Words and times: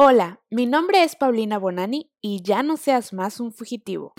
Hola, 0.00 0.38
mi 0.48 0.66
nombre 0.66 1.02
es 1.02 1.16
Paulina 1.16 1.58
Bonani 1.58 2.12
y 2.20 2.40
ya 2.44 2.62
no 2.62 2.76
seas 2.76 3.12
más 3.12 3.40
un 3.40 3.52
fugitivo. 3.52 4.12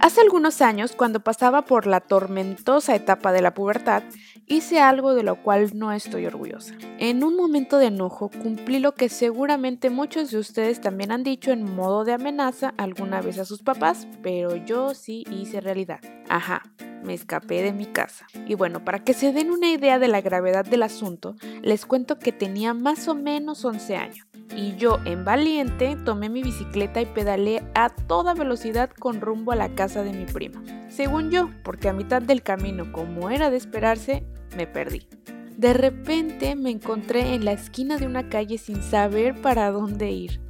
Hace 0.00 0.20
algunos 0.20 0.60
años, 0.62 0.90
cuando 0.96 1.20
pasaba 1.20 1.62
por 1.62 1.86
la 1.86 2.00
tormentosa 2.00 2.96
etapa 2.96 3.30
de 3.30 3.40
la 3.40 3.54
pubertad, 3.54 4.02
hice 4.48 4.80
algo 4.80 5.14
de 5.14 5.22
lo 5.22 5.40
cual 5.44 5.78
no 5.78 5.92
estoy 5.92 6.26
orgullosa. 6.26 6.74
En 6.98 7.22
un 7.22 7.36
momento 7.36 7.78
de 7.78 7.86
enojo 7.86 8.28
cumplí 8.42 8.80
lo 8.80 8.96
que 8.96 9.08
seguramente 9.08 9.90
muchos 9.90 10.32
de 10.32 10.38
ustedes 10.38 10.80
también 10.80 11.12
han 11.12 11.22
dicho 11.22 11.52
en 11.52 11.62
modo 11.62 12.02
de 12.02 12.14
amenaza 12.14 12.74
alguna 12.78 13.20
vez 13.20 13.38
a 13.38 13.44
sus 13.44 13.62
papás, 13.62 14.08
pero 14.24 14.56
yo 14.56 14.92
sí 14.94 15.22
hice 15.30 15.60
realidad. 15.60 16.00
Ajá, 16.28 16.64
me 17.04 17.14
escapé 17.14 17.62
de 17.62 17.72
mi 17.72 17.86
casa. 17.86 18.26
Y 18.46 18.54
bueno, 18.54 18.84
para 18.84 19.04
que 19.04 19.14
se 19.14 19.32
den 19.32 19.50
una 19.50 19.68
idea 19.68 19.98
de 19.98 20.08
la 20.08 20.20
gravedad 20.20 20.64
del 20.64 20.82
asunto, 20.82 21.36
les 21.62 21.86
cuento 21.86 22.18
que 22.18 22.32
tenía 22.32 22.74
más 22.74 23.06
o 23.08 23.14
menos 23.14 23.64
11 23.64 23.96
años 23.96 24.26
y 24.56 24.76
yo, 24.76 25.00
en 25.04 25.24
valiente, 25.24 25.96
tomé 26.04 26.28
mi 26.28 26.42
bicicleta 26.42 27.00
y 27.00 27.06
pedaleé 27.06 27.62
a 27.74 27.88
toda 27.88 28.34
velocidad 28.34 28.90
con 28.90 29.20
rumbo 29.20 29.52
a 29.52 29.56
la 29.56 29.74
casa 29.74 30.02
de 30.04 30.12
mi 30.12 30.26
prima. 30.26 30.62
Según 30.88 31.30
yo, 31.30 31.50
porque 31.64 31.88
a 31.88 31.92
mitad 31.92 32.22
del 32.22 32.42
camino, 32.42 32.92
como 32.92 33.30
era 33.30 33.50
de 33.50 33.56
esperarse, 33.56 34.24
me 34.56 34.66
perdí. 34.66 35.08
De 35.56 35.72
repente 35.72 36.54
me 36.54 36.70
encontré 36.70 37.34
en 37.34 37.44
la 37.44 37.52
esquina 37.52 37.96
de 37.96 38.06
una 38.06 38.28
calle 38.28 38.58
sin 38.58 38.82
saber 38.82 39.40
para 39.40 39.70
dónde 39.70 40.10
ir. 40.10 40.40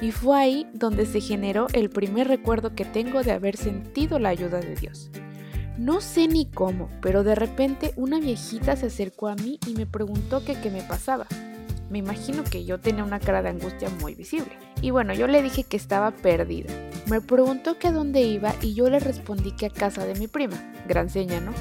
Y 0.00 0.10
fue 0.10 0.38
ahí 0.38 0.66
donde 0.74 1.06
se 1.06 1.20
generó 1.20 1.66
el 1.72 1.88
primer 1.88 2.28
recuerdo 2.28 2.74
que 2.74 2.84
tengo 2.84 3.22
de 3.22 3.32
haber 3.32 3.56
sentido 3.56 4.18
la 4.18 4.30
ayuda 4.30 4.60
de 4.60 4.74
Dios. 4.74 5.10
No 5.76 6.00
sé 6.00 6.28
ni 6.28 6.46
cómo, 6.46 6.88
pero 7.02 7.24
de 7.24 7.34
repente 7.34 7.92
una 7.96 8.20
viejita 8.20 8.76
se 8.76 8.86
acercó 8.86 9.26
a 9.26 9.34
mí 9.34 9.58
y 9.66 9.74
me 9.74 9.86
preguntó 9.86 10.44
que 10.44 10.54
qué 10.60 10.70
me 10.70 10.82
pasaba. 10.82 11.26
Me 11.90 11.98
imagino 11.98 12.44
que 12.44 12.64
yo 12.64 12.78
tenía 12.78 13.02
una 13.02 13.18
cara 13.18 13.42
de 13.42 13.48
angustia 13.48 13.88
muy 14.00 14.14
visible. 14.14 14.56
Y 14.82 14.90
bueno, 14.90 15.14
yo 15.14 15.26
le 15.26 15.42
dije 15.42 15.64
que 15.64 15.76
estaba 15.76 16.12
perdida. 16.12 16.72
Me 17.06 17.20
preguntó 17.20 17.76
que 17.78 17.88
a 17.88 17.92
dónde 17.92 18.22
iba 18.22 18.54
y 18.60 18.74
yo 18.74 18.88
le 18.88 19.00
respondí 19.00 19.50
que 19.50 19.66
a 19.66 19.70
casa 19.70 20.06
de 20.06 20.14
mi 20.14 20.28
prima. 20.28 20.56
Gran 20.86 21.10
seña, 21.10 21.40
¿no? 21.40 21.52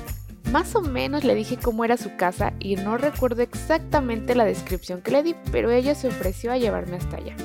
Más 0.52 0.75
o 0.75 0.81
menos 0.81 1.23
le 1.23 1.34
dije 1.34 1.58
cómo 1.58 1.84
era 1.84 1.97
su 1.97 2.16
casa 2.16 2.53
y 2.59 2.75
no 2.75 2.97
recuerdo 2.97 3.41
exactamente 3.41 4.36
la 4.36 4.45
descripción 4.45 5.02
que 5.02 5.11
le 5.11 5.23
di, 5.23 5.36
pero 5.52 5.72
ella 5.72 5.95
se 5.95 6.08
ofreció 6.08 6.52
a 6.52 6.58
llevarme 6.58 6.97
hasta 6.97 7.17
allá. 7.17 7.36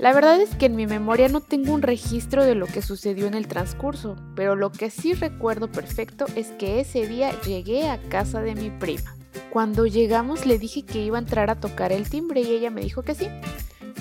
La 0.00 0.14
verdad 0.14 0.40
es 0.40 0.54
que 0.54 0.64
en 0.64 0.76
mi 0.76 0.86
memoria 0.86 1.28
no 1.28 1.42
tengo 1.42 1.74
un 1.74 1.82
registro 1.82 2.46
de 2.46 2.54
lo 2.54 2.66
que 2.66 2.80
sucedió 2.80 3.26
en 3.26 3.34
el 3.34 3.46
transcurso, 3.46 4.16
pero 4.34 4.56
lo 4.56 4.72
que 4.72 4.88
sí 4.88 5.12
recuerdo 5.12 5.70
perfecto 5.70 6.24
es 6.36 6.46
que 6.52 6.80
ese 6.80 7.06
día 7.06 7.38
llegué 7.42 7.86
a 7.90 8.00
casa 8.08 8.40
de 8.40 8.54
mi 8.54 8.70
prima. 8.70 9.14
Cuando 9.50 9.84
llegamos 9.84 10.46
le 10.46 10.58
dije 10.58 10.86
que 10.86 11.04
iba 11.04 11.18
a 11.18 11.20
entrar 11.20 11.50
a 11.50 11.60
tocar 11.60 11.92
el 11.92 12.08
timbre 12.08 12.40
y 12.40 12.46
ella 12.46 12.70
me 12.70 12.80
dijo 12.80 13.02
que 13.02 13.14
sí. 13.14 13.28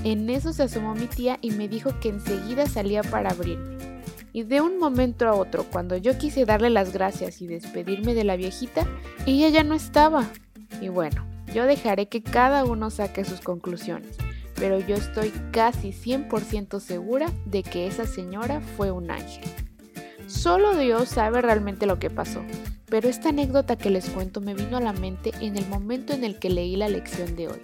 En 0.06 0.30
eso 0.30 0.54
se 0.54 0.64
asomó 0.64 0.96
mi 0.96 1.08
tía 1.08 1.38
y 1.42 1.52
me 1.52 1.68
dijo 1.68 2.00
que 2.00 2.08
enseguida 2.08 2.66
salía 2.66 3.04
para 3.04 3.32
abrirme. 3.32 3.78
Y 4.32 4.44
de 4.44 4.62
un 4.62 4.80
momento 4.80 5.28
a 5.28 5.34
otro, 5.34 5.66
cuando 5.66 5.98
yo 5.98 6.18
quise 6.18 6.46
darle 6.46 6.70
las 6.70 6.94
gracias 6.94 7.42
y 7.42 7.48
despedirme 7.48 8.14
de 8.14 8.24
la 8.24 8.38
viejita, 8.38 8.88
ella 9.26 9.50
ya 9.50 9.66
no 9.66 9.76
estaba. 9.76 10.30
Y 10.80 10.88
bueno, 10.88 11.28
yo 11.54 11.66
dejaré 11.66 12.08
que 12.08 12.24
cada 12.24 12.64
uno 12.64 12.90
saque 12.90 13.26
sus 13.26 13.42
conclusiones, 13.42 14.16
pero 14.60 14.80
yo 14.80 14.96
estoy 14.96 15.32
casi 15.52 15.90
100% 15.90 16.80
segura 16.80 17.32
de 17.46 17.64
que 17.64 17.88
esa 17.88 18.06
señora 18.06 18.62
fue 18.78 18.92
un 18.92 19.10
ángel. 19.10 19.50
Solo 20.28 20.78
Dios 20.78 21.10
sabe 21.10 21.42
realmente 21.42 21.86
lo 21.86 21.98
que 21.98 22.10
pasó, 22.10 22.42
pero 22.86 23.10
esta 23.10 23.30
anécdota 23.30 23.78
que 23.78 23.90
les 23.90 24.10
cuento 24.10 24.42
me 24.42 24.54
vino 24.54 24.78
a 24.78 24.82
la 24.82 24.94
mente 24.94 25.32
en 25.40 25.58
el 25.58 25.68
momento 25.68 26.14
en 26.14 26.24
el 26.24 26.38
que 26.38 26.50
leí 26.50 26.76
la 26.76 26.90
lección 26.90 27.36
de 27.36 27.48
hoy. 27.48 27.60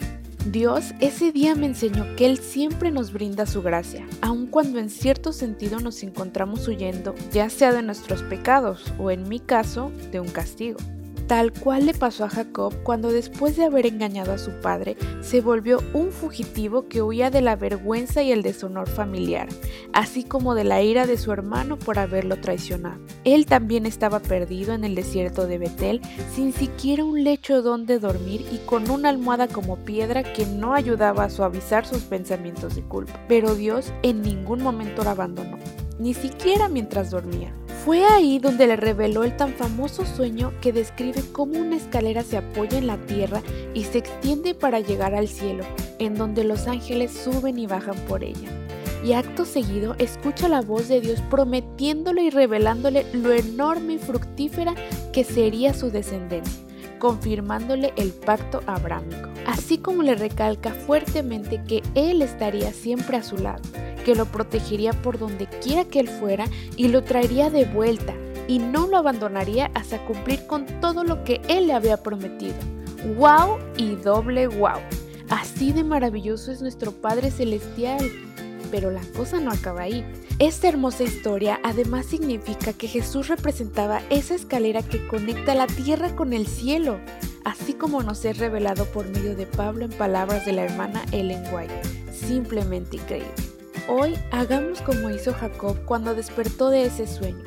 Dios 0.52 0.94
ese 1.00 1.32
día 1.32 1.56
me 1.56 1.66
enseñó 1.66 2.06
que 2.16 2.28
Él 2.28 2.38
siempre 2.38 2.92
nos 2.92 3.12
brinda 3.12 3.46
su 3.46 3.62
gracia, 3.62 4.08
aun 4.22 4.48
cuando 4.48 4.80
en 4.80 4.90
cierto 4.90 5.34
sentido 5.34 5.80
nos 5.80 6.04
encontramos 6.04 6.68
huyendo, 6.68 7.16
ya 7.32 7.50
sea 7.50 7.72
de 7.72 7.82
nuestros 7.82 8.22
pecados 8.24 8.94
o 9.00 9.12
en 9.12 9.28
mi 9.28 9.40
caso, 9.40 9.92
de 10.12 10.20
un 10.20 10.28
castigo 10.28 10.78
tal 11.28 11.52
cual 11.52 11.86
le 11.86 11.94
pasó 11.94 12.26
a 12.26 12.30
Jacob 12.30 12.74
cuando 12.84 13.12
después 13.12 13.56
de 13.56 13.66
haber 13.66 13.86
engañado 13.86 14.32
a 14.32 14.38
su 14.38 14.52
padre, 14.62 14.96
se 15.22 15.42
volvió 15.42 15.82
un 15.94 16.12
fugitivo 16.12 16.88
que 16.88 17.02
huía 17.02 17.30
de 17.30 17.42
la 17.42 17.56
vergüenza 17.56 18.22
y 18.22 18.32
el 18.32 18.44
deshonor 18.44 18.88
familiar, 18.88 19.48
así 19.94 20.24
como 20.24 20.56
de 20.56 20.64
la 20.64 20.82
ira 20.82 21.08
de 21.08 21.18
su 21.18 21.32
hermano 21.32 21.78
por 21.78 22.00
haberlo 22.00 22.40
traicionado. 22.40 23.00
Él 23.24 23.46
también 23.46 23.86
estaba 23.86 24.20
perdido 24.20 24.74
en 24.74 24.84
el 24.84 24.96
desierto 24.96 25.48
de 25.48 25.58
Betel, 25.58 26.02
sin 26.34 26.54
siquiera 26.54 27.04
un 27.04 27.24
lecho 27.24 27.62
donde 27.62 28.00
dormir 28.00 28.46
y 28.52 28.58
con 28.66 28.90
una 28.90 29.10
almohada 29.10 29.48
como 29.48 29.78
piedra 29.78 30.24
que 30.24 30.46
no 30.46 30.74
ayudaba 30.74 31.24
a 31.24 31.30
suavizar 31.30 31.86
sus 31.86 32.04
pensamientos 32.04 32.76
de 32.76 32.84
culpa. 32.84 33.20
Pero 33.28 33.56
Dios 33.56 33.92
en 34.04 34.22
ningún 34.22 34.62
momento 34.62 35.04
lo 35.04 35.10
abandonó, 35.10 35.58
ni 36.00 36.14
siquiera 36.14 36.70
mientras 36.70 37.10
dormía. 37.12 37.54
Fue 37.86 38.04
ahí 38.04 38.40
donde 38.40 38.66
le 38.66 38.78
reveló 38.78 39.24
el 39.24 39.38
tan 39.38 39.54
famoso 39.54 40.08
sueño 40.08 40.52
que 40.60 40.74
describe 40.74 41.22
cómo 41.32 41.60
una 41.60 41.76
escalera 41.76 42.24
se 42.24 42.36
apoya 42.36 42.80
en 42.80 42.88
la 42.88 42.98
tierra 42.98 43.44
y 43.76 43.84
se 43.84 44.00
extiende 44.00 44.56
para 44.56 44.80
llegar 44.80 45.14
al 45.14 45.28
cielo, 45.28 45.64
en 46.00 46.16
donde 46.16 46.44
los 46.44 46.66
ángeles 46.66 47.12
suben 47.12 47.60
y 47.60 47.68
bajan 47.68 47.98
por 48.08 48.24
ella. 48.24 48.50
Y 49.04 49.14
acto 49.14 49.46
seguido 49.46 49.94
escucha 50.00 50.48
la 50.48 50.62
voz 50.62 50.88
de 50.88 51.00
Dios 51.00 51.22
prometiéndole 51.30 52.24
y 52.24 52.30
revelándole 52.32 53.06
lo 53.14 53.32
enorme 53.32 53.94
y 53.94 53.98
fructífera 54.00 54.74
que 55.14 55.24
sería 55.24 55.76
su 55.76 55.92
descendencia, 55.92 56.64
confirmándole 56.98 57.94
el 57.98 58.14
pacto 58.14 58.64
abrámico, 58.66 59.30
así 59.46 59.78
como 59.78 60.02
le 60.02 60.16
recalca 60.16 60.72
fuertemente 60.72 61.62
que 61.68 61.84
Él 61.94 62.24
estaría 62.24 62.74
siempre 62.74 63.18
a 63.18 63.22
su 63.22 63.38
lado 63.38 63.62
que 64.06 64.16
lo 64.16 64.26
protegería 64.28 64.94
por 64.94 65.20
donde 65.20 65.48
quiera 65.48 65.84
que 65.84 66.00
él 66.00 66.08
fuera 66.08 66.46
y 66.78 66.88
lo 66.88 67.04
traería 67.04 67.50
de 67.50 67.66
vuelta 67.66 68.14
y 68.48 68.60
no 68.60 68.88
lo 68.88 68.98
abandonaría 68.98 69.72
hasta 69.74 70.06
cumplir 70.06 70.46
con 70.46 70.66
todo 70.80 71.04
lo 71.04 71.24
que 71.24 71.42
él 71.50 71.68
le 71.68 71.74
había 71.74 71.98
prometido. 71.98 72.56
¡Wow! 73.18 73.58
Y 73.76 73.96
doble 73.96 74.48
wow. 74.48 74.80
Así 75.30 75.74
de 75.74 75.84
maravilloso 75.84 76.52
es 76.52 76.62
nuestro 76.62 76.92
Padre 76.92 77.32
Celestial. 77.32 78.10
Pero 78.72 78.92
la 78.92 79.02
cosa 79.16 79.40
no 79.40 79.52
acaba 79.52 79.82
ahí. 79.82 80.06
Esta 80.38 80.68
hermosa 80.68 81.04
historia 81.04 81.60
además 81.64 82.06
significa 82.06 82.74
que 82.74 82.88
Jesús 82.88 83.28
representaba 83.28 84.02
esa 84.10 84.36
escalera 84.36 84.84
que 84.84 85.08
conecta 85.08 85.56
la 85.56 85.66
tierra 85.66 86.16
con 86.16 86.34
el 86.34 86.46
cielo, 86.46 87.00
así 87.46 87.74
como 87.74 88.04
nos 88.04 88.26
es 88.26 88.38
revelado 88.38 88.86
por 88.86 89.08
medio 89.08 89.36
de 89.36 89.46
Pablo 89.46 89.86
en 89.86 89.92
palabras 89.92 90.46
de 90.46 90.52
la 90.52 90.64
hermana 90.64 91.06
Ellen 91.12 91.44
White. 91.54 91.82
Simplemente 92.12 92.98
increíble. 92.98 93.55
Hoy 93.88 94.16
hagamos 94.32 94.82
como 94.82 95.12
hizo 95.12 95.32
Jacob 95.32 95.78
cuando 95.86 96.16
despertó 96.16 96.72
de 96.72 96.86
ese 96.86 97.06
sueño. 97.06 97.44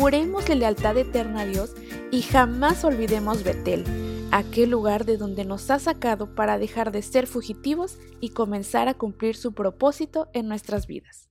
Juremos 0.00 0.48
la 0.48 0.56
lealtad 0.56 0.98
eterna 0.98 1.42
a 1.42 1.46
Dios 1.46 1.76
y 2.10 2.22
jamás 2.22 2.82
olvidemos 2.82 3.44
Betel, 3.44 3.84
aquel 4.32 4.70
lugar 4.70 5.04
de 5.04 5.16
donde 5.16 5.44
nos 5.44 5.70
ha 5.70 5.78
sacado 5.78 6.34
para 6.34 6.58
dejar 6.58 6.90
de 6.90 7.02
ser 7.02 7.28
fugitivos 7.28 7.98
y 8.20 8.30
comenzar 8.30 8.88
a 8.88 8.94
cumplir 8.94 9.36
su 9.36 9.54
propósito 9.54 10.28
en 10.32 10.48
nuestras 10.48 10.88
vidas. 10.88 11.28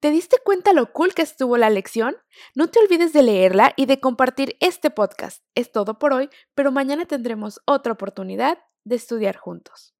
¿Te 0.00 0.10
diste 0.10 0.38
cuenta 0.42 0.72
lo 0.72 0.92
cool 0.92 1.12
que 1.12 1.22
estuvo 1.22 1.58
la 1.58 1.68
lección? 1.68 2.16
No 2.54 2.68
te 2.70 2.78
olvides 2.78 3.12
de 3.12 3.22
leerla 3.22 3.74
y 3.76 3.84
de 3.84 4.00
compartir 4.00 4.56
este 4.60 4.88
podcast. 4.88 5.44
Es 5.54 5.72
todo 5.72 5.98
por 5.98 6.14
hoy, 6.14 6.30
pero 6.54 6.72
mañana 6.72 7.04
tendremos 7.04 7.60
otra 7.66 7.92
oportunidad 7.92 8.58
de 8.84 8.96
estudiar 8.96 9.36
juntos. 9.36 9.93